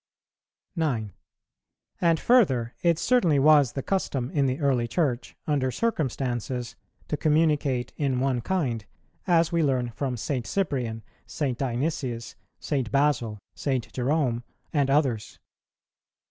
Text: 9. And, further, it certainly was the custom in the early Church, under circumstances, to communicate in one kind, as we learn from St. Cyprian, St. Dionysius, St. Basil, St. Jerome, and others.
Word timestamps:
9. 0.75 1.13
And, 2.01 2.19
further, 2.19 2.73
it 2.81 2.97
certainly 2.97 3.37
was 3.37 3.73
the 3.73 3.83
custom 3.83 4.31
in 4.31 4.47
the 4.47 4.59
early 4.59 4.87
Church, 4.87 5.35
under 5.45 5.69
circumstances, 5.69 6.75
to 7.07 7.15
communicate 7.15 7.93
in 7.97 8.19
one 8.19 8.41
kind, 8.41 8.83
as 9.27 9.51
we 9.51 9.61
learn 9.61 9.91
from 9.91 10.17
St. 10.17 10.47
Cyprian, 10.47 11.03
St. 11.27 11.55
Dionysius, 11.55 12.33
St. 12.59 12.91
Basil, 12.91 13.37
St. 13.53 13.93
Jerome, 13.93 14.43
and 14.73 14.89
others. 14.89 15.37